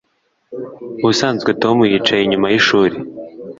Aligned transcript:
Ubusanzwe 1.03 1.49
Tom 1.61 1.77
yicaye 1.91 2.21
inyuma 2.23 2.47
yishuri 2.53 2.95